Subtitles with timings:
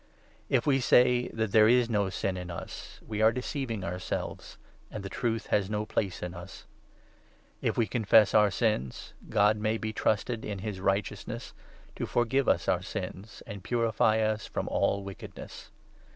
[0.49, 3.83] If we say that there is no sin in us, we are deceiv 8 ing
[3.83, 4.57] ourselves,
[4.89, 6.65] and the Truth has no place in us.
[7.61, 11.53] If we confess 9 our sins, God may be trusted, in his righteousness,
[11.95, 15.69] to forgive us our sins and purify us from all wickedness.